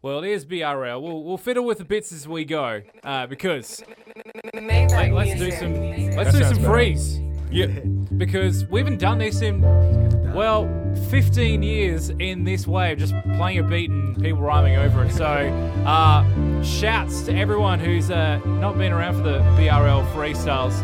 [0.00, 1.02] Well, it is BRL.
[1.02, 3.82] We'll, we'll fiddle with the bits as we go uh, because
[4.54, 5.74] let, us do some
[6.14, 7.20] let's do some freeze.
[7.50, 7.66] Yeah.
[8.16, 9.60] because we haven't done this in
[10.34, 10.68] well
[11.10, 15.12] 15 years in this way of just playing a beat and people rhyming over it
[15.12, 15.24] so
[15.86, 20.74] uh shouts to everyone who's uh not been around for the brl freestyles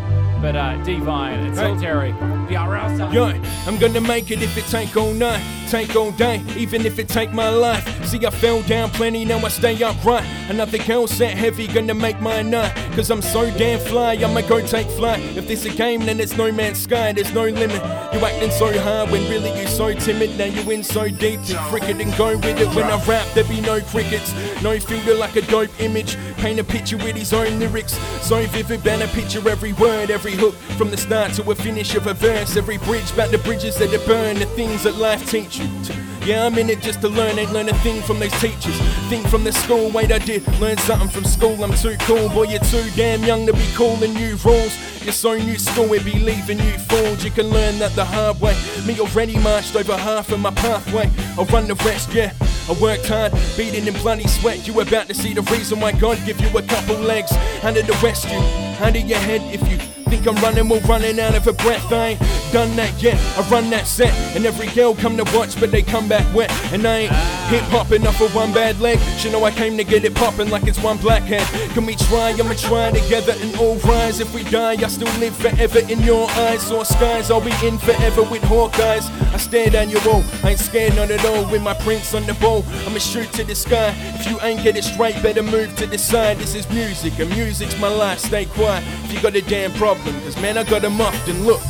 [0.41, 3.27] but uh divine and solitary brl style Yo,
[3.67, 7.09] I'm gonna make it if it take all night, take all day, even if it
[7.09, 7.85] take my life.
[8.07, 10.25] See, I fell down plenty, now I stay upright.
[10.49, 12.75] And nothing else that heavy gonna make my night.
[12.95, 15.21] Cause I'm so damn fly, I'ma go take flight.
[15.37, 17.83] If this a game, then it's no man's sky, there's no limit.
[18.13, 20.39] You acting so hard when really you so timid.
[20.39, 22.69] Now you in so deep, to frick it and go with it.
[22.75, 26.17] When I rap, there be no crickets, no filter like a dope image.
[26.37, 30.55] Paint a picture with his own lyrics, so vivid, better picture every word, every hook,
[30.79, 32.57] from the start to a finish of a verse.
[32.57, 36.14] Every bridge, back the bridges that burn, the things that life teach you.
[36.25, 38.75] Yeah, I'm in it just to learn, ain't learn a thing from those teachers.
[39.11, 41.63] Think from the school, wait, I did learn something from school.
[41.63, 44.75] I'm too cool, boy, you're too damn young to be and new rules.
[45.05, 47.23] You're so new school, we be leaving you fooled.
[47.23, 48.57] You can learn that the hard way.
[48.87, 51.11] Me already marched over half of my pathway.
[51.37, 52.33] I'll run the rest, yeah.
[52.71, 54.67] I worked hard, beating in bloody sweat.
[54.67, 57.33] You about to see the reason why God give you a couple legs.
[57.63, 58.39] Under the rest, you
[58.83, 59.77] under your head if you
[60.09, 61.93] think I'm running, we're running out of a breath.
[61.93, 62.21] I ain't
[62.55, 63.19] done that yet.
[63.37, 66.53] I run that set, and every girl come to watch, but they come back wet.
[66.73, 67.13] And I ain't
[67.51, 69.01] hip hop enough for one bad leg.
[69.19, 71.43] She know I came to get it popping like it's one blackhead.
[71.75, 72.31] Can we try?
[72.31, 74.21] I'ma try together and all rise.
[74.21, 76.71] If we die, I still live forever in your eyes.
[76.71, 79.11] or skies, I'll be in forever with Hawkeyes.
[79.35, 81.51] I stare down your wall, I ain't scared none at all.
[81.51, 83.93] With my prints on the ball, I'ma shoot to the sky.
[84.15, 86.39] If you ain't get it straight, better move to the side.
[86.39, 88.21] This is music, and music's my life.
[88.21, 90.15] Stay quiet if you got a damn problem.
[90.23, 91.61] Cause man, I got muffed and look.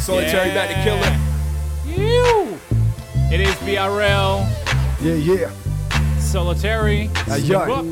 [0.00, 1.14] Solitary about to kill it.
[1.84, 2.58] You.
[3.30, 4.46] It is BRL
[5.00, 6.18] Yeah, yeah.
[6.18, 7.10] Solitary.
[7.26, 7.82] Hey, yo.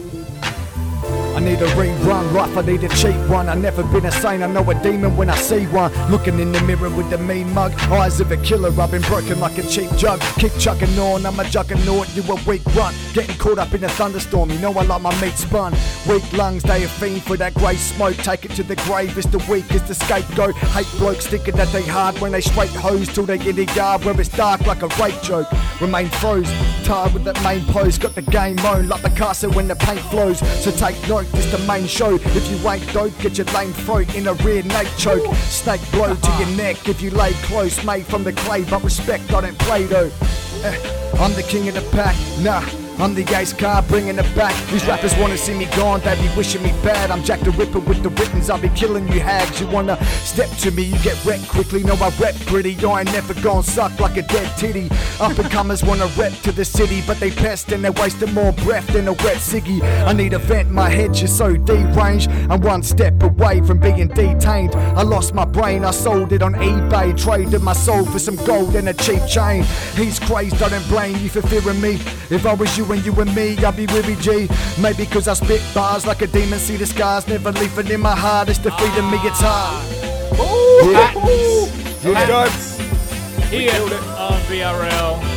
[1.39, 3.49] I need a rerun, life I need a cheap one.
[3.49, 5.93] I never been a saint, I know a demon when I see one.
[6.11, 8.73] Looking in the mirror with the mean mug, eyes of a killer.
[8.81, 10.21] I've been broken like a cheap jug.
[10.41, 12.97] Keep chugging on, I'm a juggernaut, you a weak runt.
[13.15, 15.75] Getting caught up in a thunderstorm, you know I like my meat spun.
[16.09, 18.17] Weak lungs, they a fiend for that grey smoke.
[18.17, 20.57] Take it to the grave, it's the weak, it's the scapegoat.
[20.57, 24.05] Hate blokes thinking that they hard when they straight hose till they get a yard
[24.05, 25.47] where it's dark like a rape joke.
[25.81, 26.51] Remain froze,
[26.83, 27.97] tired with that main pose.
[27.97, 30.39] Got the game on like the Picasso when the paint flows.
[30.65, 32.15] So take note, this the main show.
[32.15, 35.35] If you ain't dope, get your lame throat in a rear neck choke.
[35.37, 37.83] Snake blow to your neck if you lay close.
[37.85, 40.11] Made from the clay, but respect I don't play though.
[40.65, 42.88] Eh, I'm the king of the pack, nah.
[43.01, 44.55] I'm the ice car bringing it back.
[44.71, 47.13] These rappers wanna see me gone, they be wishing me bad.
[47.13, 49.61] I'm Jack the Ripper with the writtens, I'll be killing you hags.
[49.61, 51.85] You wanna step to me, you get wrecked quickly.
[51.85, 54.91] No, I rep pretty, I ain't never gon' suck like a dead titty.
[55.21, 58.53] Up and comers wanna rep to the city, but they pest and they're wasting more
[58.53, 59.81] breath than a wet ciggy.
[60.05, 62.29] I need a vent, my head just so deranged.
[62.51, 64.75] I'm one step away from being detained.
[64.75, 67.17] I lost my brain, I sold it on eBay.
[67.17, 69.63] Traded my soul for some gold and a cheap chain.
[69.95, 72.01] He's crazed, I don't blame you for fearing me.
[72.31, 74.49] If I was you and you and me, I'd be Ruby G.
[74.81, 78.15] Maybe cause I spit bars like a demon, see the scars, never leaving in my
[78.17, 78.49] heart.
[78.49, 79.85] It's defeating me, it's hard.
[80.41, 81.13] Ooh, Yeah.
[81.13, 82.03] patents.
[82.03, 82.79] Good Patents.
[83.51, 83.73] Here
[84.19, 84.89] on BRL.
[85.21, 85.28] Wow.